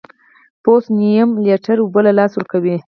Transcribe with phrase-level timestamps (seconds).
[0.63, 2.75] پوست نیم لیټر اوبه له لاسه ورکوي.